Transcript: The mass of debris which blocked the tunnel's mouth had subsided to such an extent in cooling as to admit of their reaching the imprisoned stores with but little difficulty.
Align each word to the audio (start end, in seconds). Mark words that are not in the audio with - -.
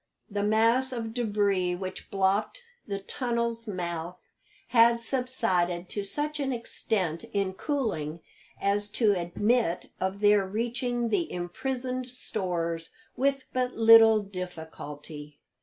The 0.31 0.41
mass 0.41 0.91
of 0.91 1.13
debris 1.13 1.75
which 1.75 2.09
blocked 2.09 2.59
the 2.87 2.97
tunnel's 3.01 3.67
mouth 3.67 4.17
had 4.69 5.03
subsided 5.03 5.89
to 5.89 6.03
such 6.03 6.39
an 6.39 6.51
extent 6.51 7.25
in 7.33 7.53
cooling 7.53 8.21
as 8.59 8.89
to 8.93 9.13
admit 9.13 9.91
of 9.99 10.19
their 10.19 10.43
reaching 10.43 11.09
the 11.09 11.31
imprisoned 11.31 12.07
stores 12.09 12.89
with 13.15 13.45
but 13.53 13.75
little 13.75 14.21
difficulty. 14.23 15.39